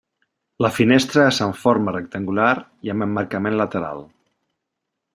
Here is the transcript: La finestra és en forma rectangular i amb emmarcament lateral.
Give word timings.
La 0.65 0.71
finestra 0.77 1.25
és 1.33 1.41
en 1.47 1.53
forma 1.65 1.95
rectangular 1.97 2.49
i 2.89 2.95
amb 2.97 3.09
emmarcament 3.09 3.63
lateral. 3.63 4.07